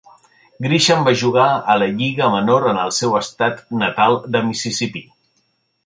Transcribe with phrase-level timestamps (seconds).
[0.65, 5.05] Grisham va jugar a la lliga menor en el seu estat natal de Mississippi.